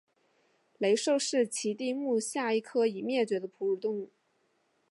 [0.79, 4.09] 雷兽是奇蹄目下一科已灭绝的哺乳动物。